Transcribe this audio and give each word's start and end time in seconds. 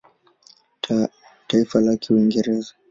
Taifa 1.47 1.81
lake 1.81 2.13
Uingereza. 2.13 2.71